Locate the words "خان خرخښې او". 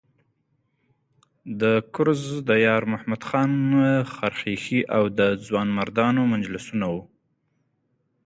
3.29-5.03